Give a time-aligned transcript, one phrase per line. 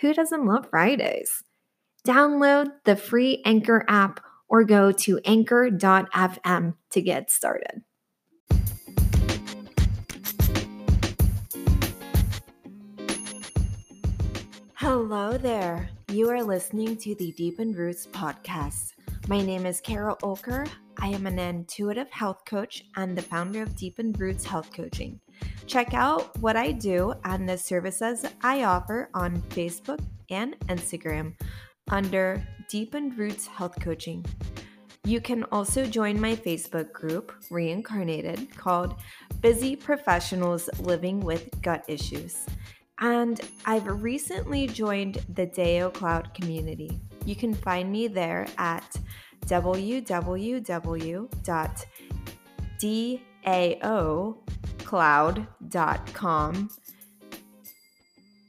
[0.00, 1.42] who doesn't love Fridays?
[2.06, 7.82] Download the free Anchor app or go to anchor.fm to get started.
[14.74, 15.88] Hello there.
[16.12, 18.92] You are listening to the Deepened Roots podcast.
[19.26, 20.68] My name is Kara Oelker.
[20.98, 25.20] I am an intuitive health coach and the founder of Deepened Roots Health Coaching.
[25.66, 29.98] Check out what I do and the services I offer on Facebook
[30.30, 31.34] and Instagram
[31.90, 34.24] under Deepened Roots Health Coaching.
[35.04, 38.96] You can also join my Facebook group, Reincarnated, called
[39.40, 42.46] Busy Professionals Living with Gut Issues.
[43.00, 47.00] And I've recently joined the Deo Cloud community.
[47.24, 48.96] You can find me there at
[54.86, 56.70] www.daocloud.com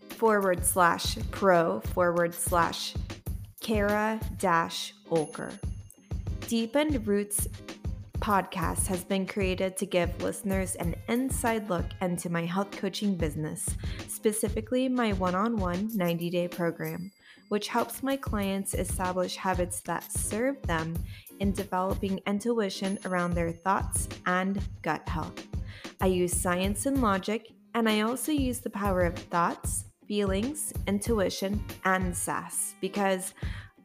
[0.10, 2.94] forward slash pro forward slash
[3.60, 5.58] Kara dash Oelker.
[6.48, 7.48] Deepened Roots
[8.20, 13.70] podcast has been created to give listeners an inside look into my health coaching business,
[14.08, 17.12] specifically my one on one 90 day program
[17.50, 20.94] which helps my clients establish habits that serve them
[21.40, 25.57] in developing intuition around their thoughts and gut health.
[26.00, 31.64] I use science and logic, and I also use the power of thoughts, feelings, intuition,
[31.86, 33.34] and sass because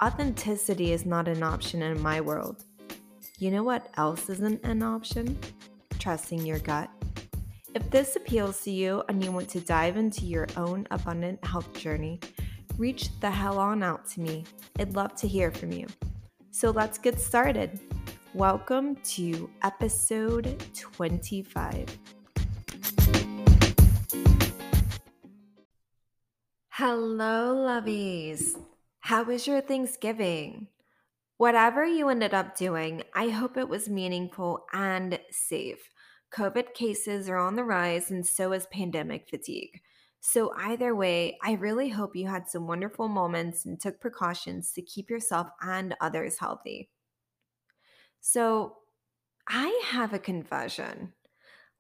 [0.03, 2.65] authenticity is not an option in my world.
[3.39, 5.39] You know what else isn't an option?
[5.99, 6.91] Trusting your gut.
[7.75, 11.73] If this appeals to you and you want to dive into your own abundant health
[11.73, 12.21] journey,
[12.77, 14.45] reach the hell on out to me.
[14.79, 15.87] I'd love to hear from you.
[16.51, 17.81] So let's get started.
[18.35, 21.99] Welcome to episode 25.
[26.71, 28.59] Hello, lovies.
[29.01, 30.69] How was your Thanksgiving?
[31.37, 35.91] Whatever you ended up doing, I hope it was meaningful and safe.
[36.35, 39.83] COVID cases are on the rise, and so is pandemic fatigue.
[40.21, 44.81] So, either way, I really hope you had some wonderful moments and took precautions to
[44.81, 46.89] keep yourself and others healthy.
[48.25, 48.77] So,
[49.49, 51.13] I have a confession.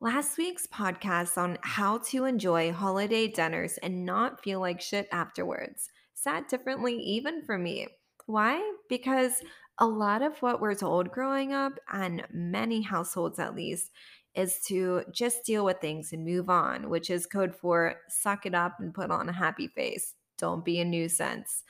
[0.00, 5.88] Last week's podcast on how to enjoy holiday dinners and not feel like shit afterwards
[6.14, 7.86] sat differently even for me.
[8.26, 8.72] Why?
[8.88, 9.40] Because
[9.78, 13.92] a lot of what we're told growing up, and many households at least,
[14.34, 18.54] is to just deal with things and move on, which is code for suck it
[18.54, 20.14] up and put on a happy face.
[20.38, 21.62] Don't be a nuisance.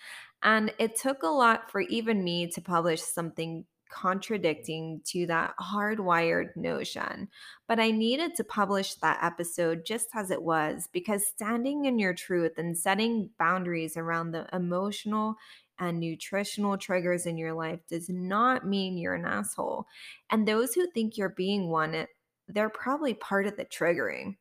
[0.42, 6.56] And it took a lot for even me to publish something contradicting to that hardwired
[6.56, 7.28] notion.
[7.68, 12.14] But I needed to publish that episode just as it was because standing in your
[12.14, 15.36] truth and setting boundaries around the emotional
[15.78, 19.86] and nutritional triggers in your life does not mean you're an asshole.
[20.30, 22.06] And those who think you're being one eh,
[22.48, 24.36] they're probably part of the triggering.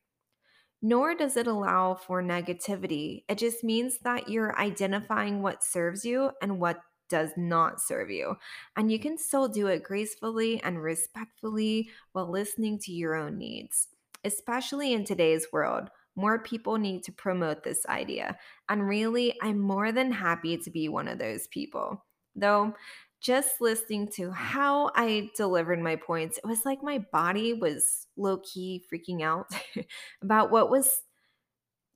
[0.82, 3.24] Nor does it allow for negativity.
[3.30, 6.82] It just means that you're identifying what serves you and what
[7.12, 8.38] does not serve you.
[8.76, 13.90] And you can still do it gracefully and respectfully while listening to your own needs.
[14.24, 18.38] Especially in today's world, more people need to promote this idea.
[18.70, 22.06] And really, I'm more than happy to be one of those people.
[22.36, 22.74] Though
[23.20, 28.40] just listening to how I delivered my points, it was like my body was low
[28.40, 29.48] key freaking out
[30.24, 31.02] about what was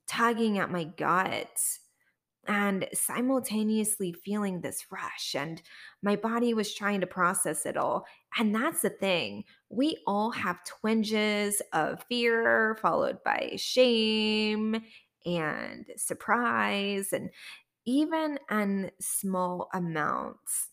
[0.06, 1.58] tugging at my gut
[2.48, 5.34] and simultaneously feeling this rush.
[5.34, 5.62] And
[6.02, 8.06] my body was trying to process it all.
[8.38, 9.44] And that's the thing.
[9.68, 14.82] We all have twinges of fear, followed by shame
[15.24, 17.30] and surprise, and
[17.84, 20.68] even in small amounts.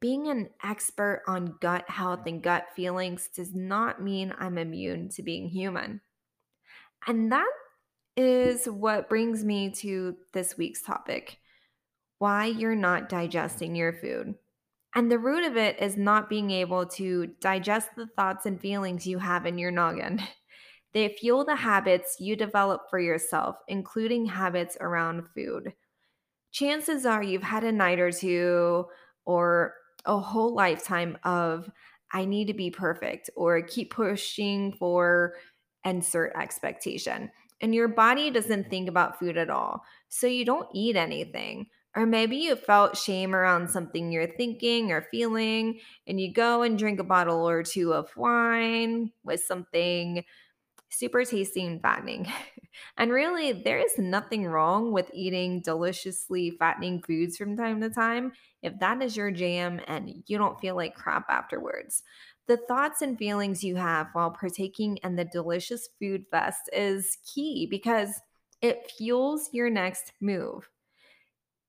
[0.00, 5.22] Being an expert on gut health and gut feelings does not mean I'm immune to
[5.22, 6.02] being human.
[7.06, 7.50] And that
[8.16, 11.38] is what brings me to this week's topic
[12.18, 14.34] why you're not digesting your food.
[14.94, 19.06] And the root of it is not being able to digest the thoughts and feelings
[19.06, 20.22] you have in your noggin.
[20.94, 25.72] They fuel the habits you develop for yourself, including habits around food.
[26.52, 28.86] Chances are you've had a night or two
[29.24, 29.74] or
[30.04, 31.68] a whole lifetime of,
[32.12, 35.34] I need to be perfect or keep pushing for
[35.84, 37.28] insert expectation
[37.64, 39.84] and your body doesn't think about food at all.
[40.10, 41.68] So you don't eat anything.
[41.96, 46.78] Or maybe you felt shame around something you're thinking or feeling, and you go and
[46.78, 50.24] drink a bottle or two of wine with something
[50.90, 52.30] super tasty and fattening.
[52.98, 58.32] and really, there is nothing wrong with eating deliciously fattening foods from time to time
[58.60, 62.02] if that is your jam and you don't feel like crap afterwards.
[62.46, 67.66] The thoughts and feelings you have while partaking in the delicious food fest is key
[67.70, 68.20] because
[68.60, 70.68] it fuels your next move.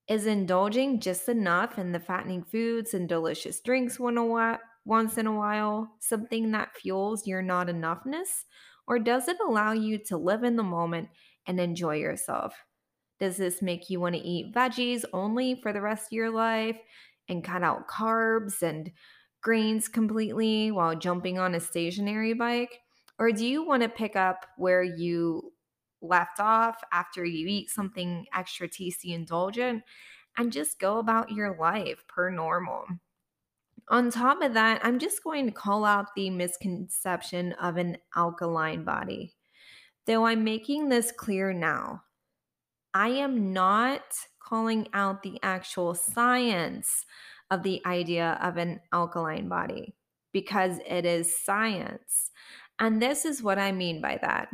[0.07, 5.95] Is indulging just enough in the fattening foods and delicious drinks once in a while
[6.00, 8.44] something that fuels your not enoughness?
[8.86, 11.10] Or does it allow you to live in the moment
[11.48, 12.54] and enjoy yourself?
[13.19, 16.78] Does this make you want to eat veggies only for the rest of your life
[17.30, 18.92] and cut out carbs and
[19.45, 22.80] grains completely while jumping on a stationary bike?
[23.19, 25.53] Or do you want to pick up where you
[26.01, 29.83] left off after you eat something extra tasty indulgent
[30.36, 32.86] and just go about your life per normal?
[33.89, 38.83] On top of that, I'm just going to call out the misconception of an alkaline
[38.83, 39.36] body.
[40.07, 42.01] Though I'm making this clear now,
[42.95, 44.01] I am not
[44.39, 47.06] calling out the actual science
[47.51, 49.95] of the idea of an alkaline body
[50.33, 52.31] because it is science.
[52.80, 54.50] And this is what I mean by that.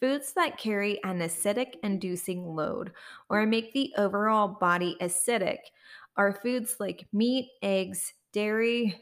[0.00, 2.92] Foods that carry an acidic inducing load
[3.30, 5.58] or make the overall body acidic
[6.16, 9.00] are foods like meat, eggs, dairy,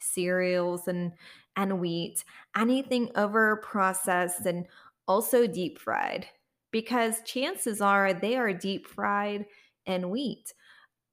[0.00, 1.12] cereals, and,
[1.56, 2.24] and wheat,
[2.56, 4.66] anything over processed and
[5.08, 6.26] also deep fried,
[6.70, 9.46] because chances are they are deep fried
[9.86, 10.52] and wheat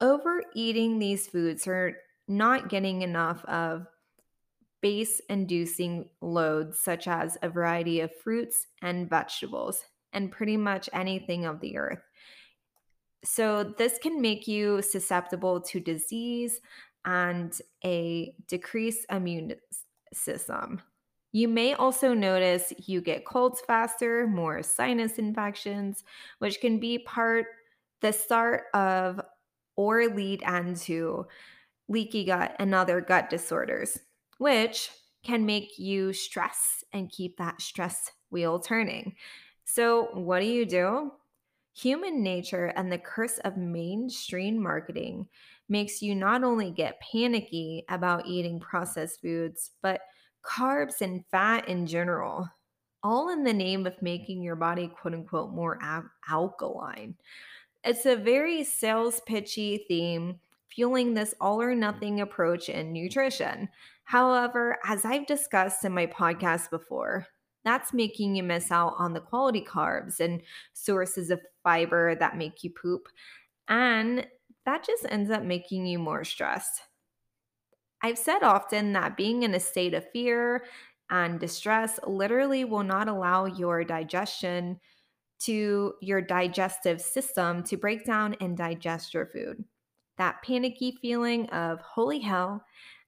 [0.03, 1.95] overeating these foods or
[2.27, 3.87] not getting enough of
[4.81, 11.45] base inducing loads, such as a variety of fruits and vegetables, and pretty much anything
[11.45, 12.03] of the earth.
[13.23, 16.59] So, this can make you susceptible to disease
[17.05, 19.55] and a decreased immune
[20.13, 20.81] system.
[21.31, 26.03] You may also notice you get colds faster, more sinus infections,
[26.39, 27.45] which can be part
[28.01, 29.21] the start of
[29.75, 31.25] or lead into
[31.87, 33.99] leaky gut and other gut disorders,
[34.37, 34.89] which
[35.23, 39.15] can make you stress and keep that stress wheel turning.
[39.65, 41.11] So, what do you do?
[41.75, 45.27] Human nature and the curse of mainstream marketing
[45.69, 50.01] makes you not only get panicky about eating processed foods, but
[50.45, 52.47] carbs and fat in general,
[53.01, 57.15] all in the name of making your body quote unquote more al- alkaline.
[57.83, 63.69] It's a very sales pitchy theme, fueling this all or nothing approach in nutrition.
[64.05, 67.27] However, as I've discussed in my podcast before,
[67.65, 70.41] that's making you miss out on the quality carbs and
[70.73, 73.07] sources of fiber that make you poop.
[73.67, 74.27] And
[74.65, 76.81] that just ends up making you more stressed.
[78.01, 80.65] I've said often that being in a state of fear
[81.09, 84.79] and distress literally will not allow your digestion
[85.45, 89.63] to your digestive system to break down and digest your food.
[90.17, 92.63] That panicky feeling of, holy hell,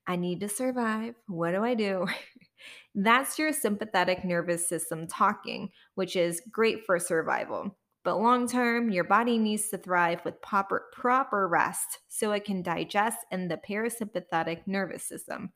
[0.07, 1.15] I need to survive.
[1.27, 2.07] What do I do?
[2.95, 7.75] That's your sympathetic nervous system talking, which is great for survival.
[8.03, 12.61] But long term, your body needs to thrive with proper, proper rest so it can
[12.61, 15.51] digest in the parasympathetic nervous system.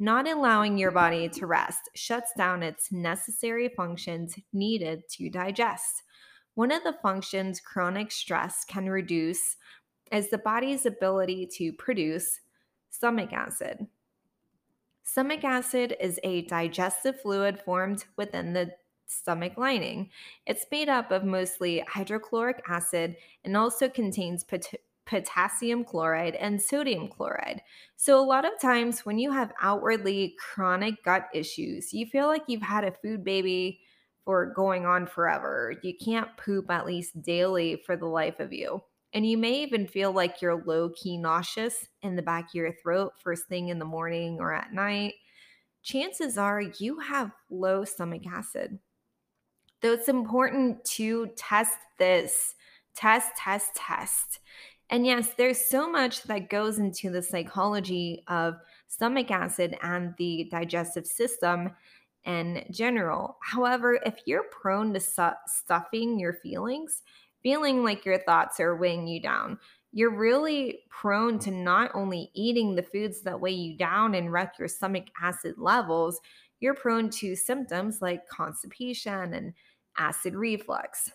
[0.00, 6.02] Not allowing your body to rest shuts down its necessary functions needed to digest.
[6.54, 9.56] One of the functions chronic stress can reduce
[10.12, 12.40] is the body's ability to produce
[12.90, 13.88] Stomach acid.
[15.02, 18.72] Stomach acid is a digestive fluid formed within the
[19.06, 20.10] stomach lining.
[20.46, 27.08] It's made up of mostly hydrochloric acid and also contains pot- potassium chloride and sodium
[27.08, 27.62] chloride.
[27.96, 32.44] So, a lot of times when you have outwardly chronic gut issues, you feel like
[32.46, 33.80] you've had a food baby
[34.24, 35.74] for going on forever.
[35.82, 38.82] You can't poop at least daily for the life of you.
[39.12, 42.72] And you may even feel like you're low key nauseous in the back of your
[42.72, 45.14] throat first thing in the morning or at night.
[45.82, 48.78] Chances are you have low stomach acid.
[49.82, 52.54] Though it's important to test this,
[52.96, 54.40] test, test, test.
[54.90, 58.54] And yes, there's so much that goes into the psychology of
[58.88, 61.70] stomach acid and the digestive system
[62.24, 63.36] in general.
[63.42, 67.02] However, if you're prone to su- stuffing your feelings,
[67.42, 69.58] feeling like your thoughts are weighing you down,
[69.92, 74.54] you're really prone to not only eating the foods that weigh you down and wreck
[74.58, 76.20] your stomach acid levels,
[76.60, 79.52] you're prone to symptoms like constipation and
[79.98, 81.10] acid reflux.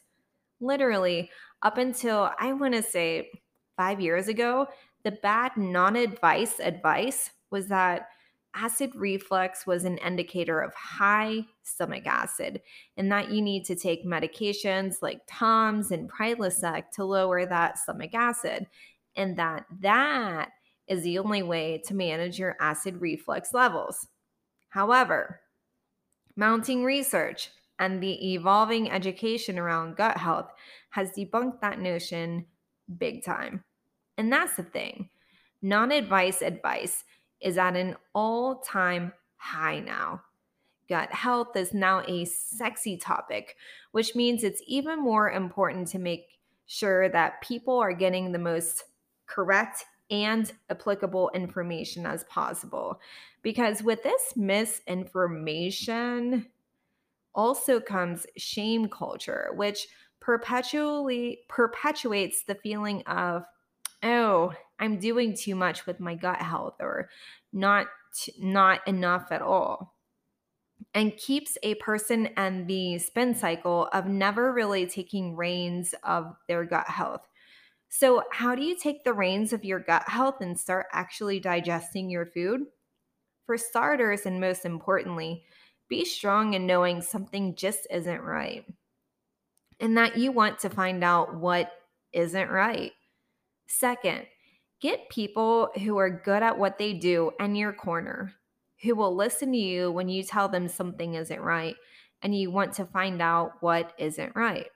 [0.62, 1.30] Literally,
[1.62, 3.32] up until I want to say
[3.76, 4.68] five years ago,
[5.04, 8.10] the bad non advice advice was that
[8.56, 12.62] acid reflux was an indicator of high stomach acid
[12.98, 18.14] and that you need to take medications like Tums and Prilosec to lower that stomach
[18.14, 18.68] acid
[19.16, 20.50] and that that
[20.88, 24.08] is the only way to manage your acid reflux levels.
[24.70, 25.42] However,
[26.36, 30.52] mounting research and the evolving education around gut health
[30.90, 32.46] has debunked that notion
[32.98, 33.64] big time.
[34.18, 35.10] And that's the thing.
[35.62, 37.04] Non advice advice
[37.42, 40.22] is at an all time high now.
[40.88, 43.56] Gut health is now a sexy topic,
[43.92, 48.86] which means it's even more important to make sure that people are getting the most
[49.28, 53.00] correct and applicable information as possible.
[53.44, 56.48] Because with this misinformation
[57.36, 59.88] also comes shame culture, which
[60.20, 63.46] perpetually perpetuates the feeling of
[64.04, 67.10] oh, I'm doing too much with my gut health or
[67.54, 67.88] not
[68.40, 69.96] not enough at all.
[70.94, 76.64] And keeps a person and the spin cycle of never really taking reins of their
[76.64, 77.28] gut health.
[77.90, 82.10] So, how do you take the reins of your gut health and start actually digesting
[82.10, 82.62] your food?
[83.46, 85.44] For starters, and most importantly,
[85.90, 88.66] be strong in knowing something just isn't right
[89.80, 91.72] and that you want to find out what
[92.14, 92.92] isn't right.
[93.68, 94.26] Second,
[94.82, 98.34] get people who are good at what they do in your corner,
[98.82, 101.76] who will listen to you when you tell them something isn't right
[102.22, 104.68] and you want to find out what isn't right.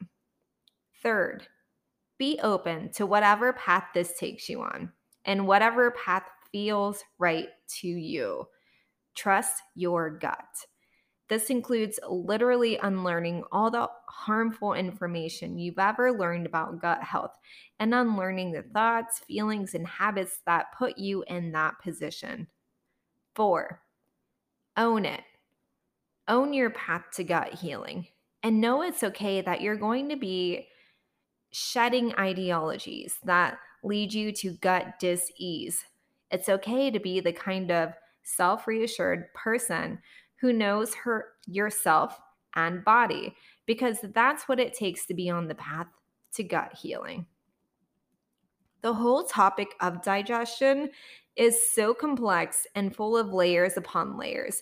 [1.01, 1.47] Third,
[2.17, 4.91] be open to whatever path this takes you on
[5.25, 7.47] and whatever path feels right
[7.79, 8.45] to you.
[9.15, 10.37] Trust your gut.
[11.33, 17.35] This includes literally unlearning all the harmful information you've ever learned about gut health
[17.79, 22.45] and unlearning the thoughts, feelings, and habits that put you in that position.
[23.33, 23.81] Four,
[24.77, 25.23] own it.
[26.27, 28.05] Own your path to gut healing
[28.43, 30.67] and know it's okay that you're going to be
[31.49, 35.83] shedding ideologies that lead you to gut dis ease.
[36.29, 39.97] It's okay to be the kind of self reassured person
[40.43, 42.19] who knows her yourself
[42.57, 43.33] and body
[43.65, 45.87] because that's what it takes to be on the path
[46.33, 47.25] to gut healing.
[48.81, 50.89] The whole topic of digestion
[51.37, 54.61] is so complex and full of layers upon layers,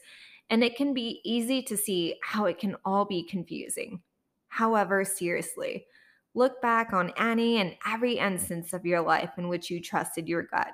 [0.51, 4.03] and it can be easy to see how it can all be confusing.
[4.49, 5.87] However, seriously,
[6.35, 10.43] look back on any and every instance of your life in which you trusted your
[10.43, 10.69] gut,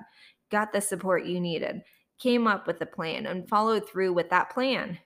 [0.50, 1.80] got the support you needed,
[2.18, 4.98] came up with a plan and followed through with that plan.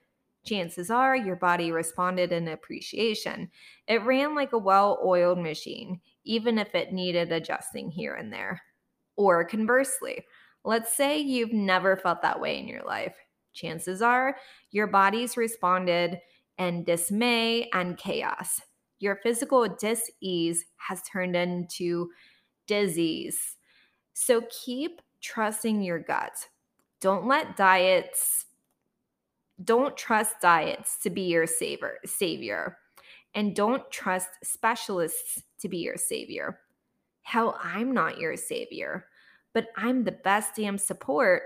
[0.45, 3.49] Chances are your body responded in appreciation.
[3.87, 8.61] It ran like a well oiled machine, even if it needed adjusting here and there.
[9.15, 10.25] Or conversely,
[10.65, 13.15] let's say you've never felt that way in your life.
[13.53, 14.35] Chances are
[14.71, 16.19] your body's responded
[16.57, 18.61] in dismay and chaos.
[18.99, 22.09] Your physical dis ease has turned into
[22.67, 23.57] disease.
[24.13, 26.47] So keep trusting your gut.
[27.03, 28.45] Don't let diets,
[29.61, 32.77] don't trust diets to be your savior, savior.
[33.35, 36.61] And don't trust specialists to be your savior.
[37.23, 39.07] Hell, I'm not your savior,
[39.51, 41.41] but I'm the best damn support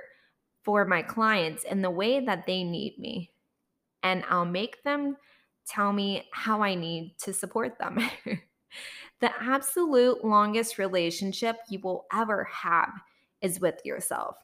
[0.62, 3.32] for my clients in the way that they need me.
[4.04, 5.18] And I'll make them
[5.66, 7.98] tell me how I need to support them.
[9.22, 12.92] the absolute longest relationship you will ever have
[13.42, 14.36] is with yourself.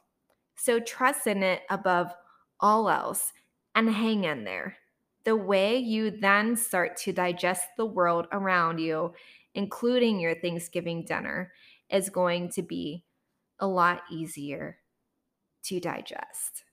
[0.56, 2.14] So trust in it above
[2.60, 3.32] all else
[3.74, 4.76] and hang in there.
[5.24, 9.14] The way you then start to digest the world around you,
[9.54, 11.52] including your Thanksgiving dinner,
[11.90, 13.04] is going to be
[13.58, 14.78] a lot easier
[15.64, 16.64] to digest.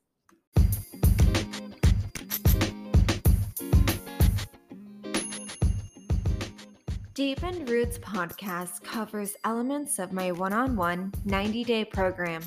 [7.13, 12.41] Deepened Roots podcast covers elements of my one on one 90 day program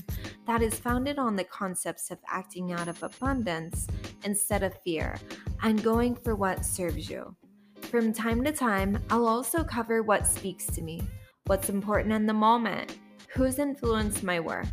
[0.47, 3.87] that is founded on the concepts of acting out of abundance
[4.25, 5.17] instead of fear
[5.63, 7.35] and going for what serves you.
[7.83, 11.03] From time to time, I'll also cover what speaks to me,
[11.47, 12.97] what's important in the moment,
[13.29, 14.67] who's influenced my work,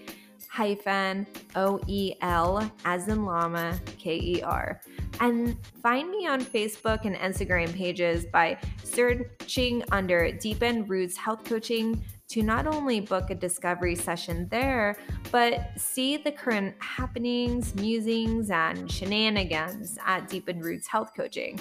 [0.53, 4.83] hyphen O E L as in llama, K E R.
[5.21, 12.05] And find me on Facebook and Instagram pages by searching under Deepen Roots Health Coaching
[12.29, 14.97] to not only book a discovery session there,
[15.31, 21.61] but see the current happenings, musings, and shenanigans at Deepen Roots Health Coaching.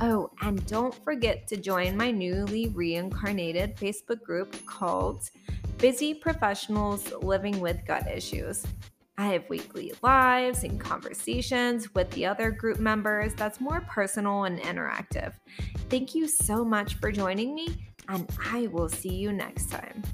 [0.00, 5.30] Oh, and don't forget to join my newly reincarnated Facebook group called
[5.82, 8.64] Busy Professionals Living with Gut Issues.
[9.18, 14.60] I have weekly lives and conversations with the other group members that's more personal and
[14.60, 15.32] interactive.
[15.90, 17.66] Thank you so much for joining me,
[18.08, 20.04] and I will see you next time.